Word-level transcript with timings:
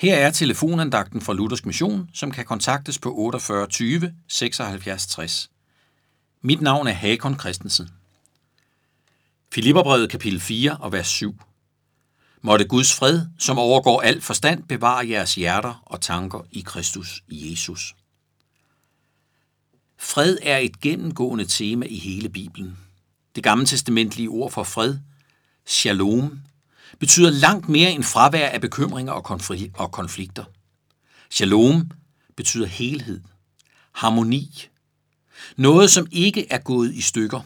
Her 0.00 0.16
er 0.16 0.30
telefonandagten 0.30 1.20
fra 1.20 1.32
Luthersk 1.32 1.66
Mission, 1.66 2.10
som 2.14 2.30
kan 2.30 2.44
kontaktes 2.44 2.98
på 2.98 3.14
48 3.18 3.66
20 3.66 4.14
76 4.28 5.06
60. 5.06 5.50
Mit 6.42 6.60
navn 6.60 6.86
er 6.86 6.92
Hakon 6.92 7.38
Christensen. 7.38 7.88
Filipperbrevet 9.52 10.10
kapitel 10.10 10.40
4 10.40 10.76
og 10.76 10.92
vers 10.92 11.06
7. 11.06 11.40
Måtte 12.42 12.64
Guds 12.64 12.94
fred, 12.94 13.26
som 13.38 13.58
overgår 13.58 14.00
al 14.00 14.20
forstand, 14.20 14.62
bevare 14.62 15.08
jeres 15.08 15.34
hjerter 15.34 15.82
og 15.86 16.00
tanker 16.00 16.46
i 16.50 16.60
Kristus 16.60 17.22
Jesus. 17.28 17.94
Fred 19.98 20.38
er 20.42 20.58
et 20.58 20.80
gennemgående 20.80 21.44
tema 21.44 21.86
i 21.86 21.98
hele 21.98 22.28
Bibelen. 22.28 22.78
Det 23.34 23.42
gamle 23.42 23.66
testamentlige 23.66 24.28
ord 24.28 24.50
for 24.50 24.62
fred, 24.62 24.98
shalom, 25.66 26.40
betyder 26.98 27.30
langt 27.30 27.68
mere 27.68 27.92
end 27.92 28.02
fravær 28.02 28.48
af 28.48 28.60
bekymringer 28.60 29.12
og 29.74 29.92
konflikter. 29.92 30.44
Shalom 31.30 31.90
betyder 32.36 32.66
helhed, 32.66 33.20
harmoni, 33.92 34.68
noget 35.56 35.90
som 35.90 36.06
ikke 36.10 36.46
er 36.52 36.58
gået 36.58 36.94
i 36.94 37.00
stykker. 37.00 37.40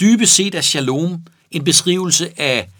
Dybest 0.00 0.34
set 0.34 0.54
er 0.54 0.60
shalom 0.60 1.26
en 1.50 1.64
beskrivelse 1.64 2.40
af 2.40 2.70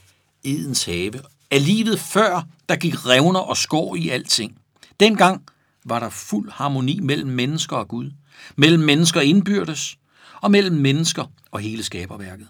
Edens 0.45 0.85
have, 0.85 1.13
af 1.51 1.65
livet 1.65 2.01
før 2.01 2.47
der 2.69 2.77
gik 2.77 3.07
revner 3.07 3.41
og 3.41 3.57
skår 3.57 3.97
i 3.97 4.09
alting. 4.09 4.59
Dengang 5.01 5.43
var 5.85 5.99
der 5.99 6.09
fuld 6.09 6.51
harmoni 6.51 7.01
mellem 7.01 7.29
mennesker 7.29 7.77
og 7.77 7.89
Gud, 7.89 8.11
mellem 8.57 8.83
mennesker 8.83 9.21
indbyrdes 9.21 9.99
og 10.41 10.51
mellem 10.51 10.77
mennesker 10.77 11.25
og 11.51 11.61
hele 11.61 11.83
skaberværket. 11.83 12.49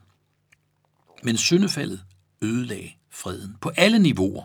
Men 1.22 1.36
syndefaldet 1.36 2.00
ødelagde 2.42 2.90
freden 3.14 3.56
på 3.60 3.70
alle 3.76 3.98
niveauer. 3.98 4.44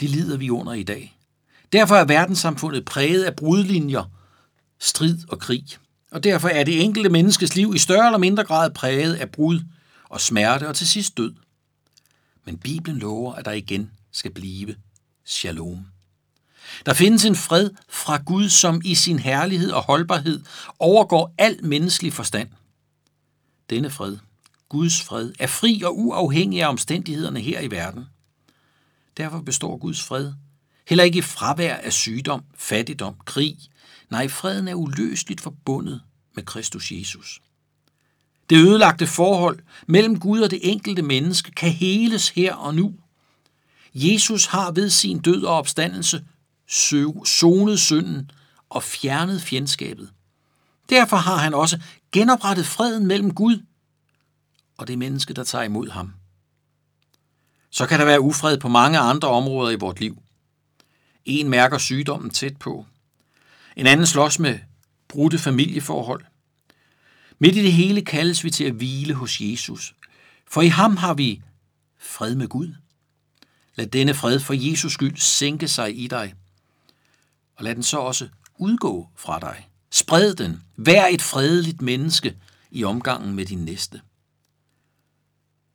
Det 0.00 0.10
lider 0.10 0.36
vi 0.36 0.50
under 0.50 0.72
i 0.72 0.82
dag. 0.82 1.18
Derfor 1.72 1.96
er 1.96 2.04
verdenssamfundet 2.04 2.84
præget 2.84 3.24
af 3.24 3.36
brudlinjer, 3.36 4.04
strid 4.78 5.18
og 5.28 5.38
krig. 5.38 5.64
Og 6.10 6.24
derfor 6.24 6.48
er 6.48 6.64
det 6.64 6.82
enkelte 6.82 7.08
menneskes 7.08 7.56
liv 7.56 7.74
i 7.74 7.78
større 7.78 8.06
eller 8.06 8.18
mindre 8.18 8.44
grad 8.44 8.70
præget 8.70 9.14
af 9.14 9.30
brud 9.30 9.60
og 10.08 10.20
smerte 10.20 10.68
og 10.68 10.76
til 10.76 10.88
sidst 10.88 11.16
død. 11.16 11.34
Men 12.44 12.58
Bibelen 12.58 12.98
lover, 12.98 13.34
at 13.34 13.44
der 13.44 13.52
igen 13.52 13.90
skal 14.12 14.30
blive 14.32 14.76
shalom. 15.24 15.86
Der 16.86 16.94
findes 16.94 17.24
en 17.24 17.36
fred 17.36 17.70
fra 17.88 18.22
Gud, 18.26 18.48
som 18.48 18.80
i 18.84 18.94
sin 18.94 19.18
herlighed 19.18 19.70
og 19.70 19.82
holdbarhed 19.82 20.40
overgår 20.78 21.34
al 21.38 21.64
menneskelig 21.64 22.12
forstand. 22.12 22.48
Denne 23.70 23.90
fred, 23.90 24.16
Guds 24.72 25.02
fred, 25.02 25.32
er 25.38 25.46
fri 25.46 25.82
og 25.84 25.98
uafhængig 25.98 26.62
af 26.62 26.68
omstændighederne 26.68 27.40
her 27.40 27.60
i 27.60 27.70
verden. 27.70 28.04
Derfor 29.16 29.40
består 29.40 29.76
Guds 29.76 30.02
fred 30.02 30.32
heller 30.88 31.04
ikke 31.04 31.18
i 31.18 31.22
fravær 31.22 31.74
af 31.76 31.92
sygdom, 31.92 32.44
fattigdom, 32.54 33.14
krig. 33.24 33.58
Nej, 34.10 34.28
freden 34.28 34.68
er 34.68 34.74
uløseligt 34.74 35.40
forbundet 35.40 36.00
med 36.34 36.42
Kristus 36.42 36.92
Jesus. 36.92 37.40
Det 38.50 38.56
ødelagte 38.56 39.06
forhold 39.06 39.58
mellem 39.86 40.20
Gud 40.20 40.40
og 40.40 40.50
det 40.50 40.60
enkelte 40.62 41.02
menneske 41.02 41.50
kan 41.50 41.70
heles 41.70 42.28
her 42.28 42.54
og 42.54 42.74
nu. 42.74 42.94
Jesus 43.94 44.46
har 44.46 44.70
ved 44.70 44.90
sin 44.90 45.18
død 45.18 45.42
og 45.42 45.54
opstandelse 45.54 46.24
sonet 47.24 47.80
synden 47.80 48.30
og 48.70 48.82
fjernet 48.82 49.42
fjendskabet. 49.42 50.10
Derfor 50.90 51.16
har 51.16 51.36
han 51.36 51.54
også 51.54 51.80
genoprettet 52.12 52.66
freden 52.66 53.06
mellem 53.06 53.34
Gud 53.34 53.58
og 54.76 54.88
det 54.88 54.98
menneske, 54.98 55.34
der 55.34 55.44
tager 55.44 55.64
imod 55.64 55.90
ham. 55.90 56.12
Så 57.70 57.86
kan 57.86 57.98
der 57.98 58.04
være 58.04 58.20
ufred 58.20 58.58
på 58.58 58.68
mange 58.68 58.98
andre 58.98 59.28
områder 59.28 59.70
i 59.70 59.76
vort 59.76 60.00
liv. 60.00 60.22
En 61.24 61.48
mærker 61.48 61.78
sygdommen 61.78 62.30
tæt 62.30 62.56
på. 62.56 62.86
En 63.76 63.86
anden 63.86 64.06
slås 64.06 64.38
med 64.38 64.58
brudte 65.08 65.38
familieforhold. 65.38 66.24
Midt 67.38 67.56
i 67.56 67.62
det 67.62 67.72
hele 67.72 68.02
kaldes 68.02 68.44
vi 68.44 68.50
til 68.50 68.64
at 68.64 68.72
hvile 68.72 69.14
hos 69.14 69.40
Jesus, 69.40 69.94
for 70.50 70.62
i 70.62 70.68
ham 70.68 70.96
har 70.96 71.14
vi 71.14 71.42
fred 71.98 72.34
med 72.34 72.48
Gud. 72.48 72.74
Lad 73.74 73.86
denne 73.86 74.14
fred 74.14 74.40
for 74.40 74.54
Jesus 74.70 74.92
skyld 74.92 75.16
sænke 75.16 75.68
sig 75.68 75.98
i 76.04 76.06
dig, 76.06 76.34
og 77.56 77.64
lad 77.64 77.74
den 77.74 77.82
så 77.82 77.98
også 77.98 78.28
udgå 78.58 79.08
fra 79.16 79.38
dig. 79.38 79.68
Spred 79.90 80.34
den. 80.34 80.62
Vær 80.76 81.06
et 81.06 81.22
fredeligt 81.22 81.82
menneske 81.82 82.36
i 82.70 82.84
omgangen 82.84 83.34
med 83.34 83.46
din 83.46 83.64
næste. 83.64 84.00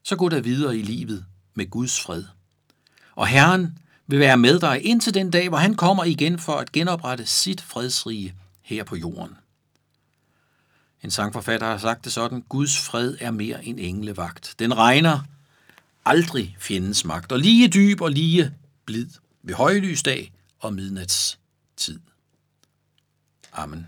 Så 0.07 0.15
gå 0.15 0.29
der 0.29 0.41
videre 0.41 0.77
i 0.77 0.81
livet 0.81 1.25
med 1.53 1.69
Guds 1.69 2.01
fred. 2.01 2.23
Og 3.15 3.27
Herren 3.27 3.77
vil 4.07 4.19
være 4.19 4.37
med 4.37 4.59
dig 4.59 4.85
indtil 4.85 5.13
den 5.13 5.31
dag, 5.31 5.49
hvor 5.49 5.57
han 5.57 5.75
kommer 5.75 6.03
igen 6.03 6.39
for 6.39 6.53
at 6.53 6.71
genoprette 6.71 7.25
sit 7.25 7.61
fredsrige 7.61 8.35
her 8.61 8.83
på 8.83 8.95
jorden. 8.95 9.37
En 11.03 11.11
sangforfatter 11.11 11.67
har 11.67 11.77
sagt 11.77 12.05
det 12.05 12.13
sådan, 12.13 12.41
Guds 12.41 12.79
fred 12.79 13.17
er 13.19 13.31
mere 13.31 13.65
end 13.65 13.79
englevagt. 13.79 14.55
Den 14.59 14.77
regner 14.77 15.19
aldrig 16.05 16.57
fjendens 16.59 17.05
magt, 17.05 17.31
og 17.31 17.39
lige 17.39 17.67
dyb 17.67 18.01
og 18.01 18.11
lige 18.11 18.53
blid 18.85 19.09
ved 19.43 19.53
højlysdag 19.53 20.31
og 20.59 20.73
midnatstid. 20.73 21.99
Amen. 23.53 23.87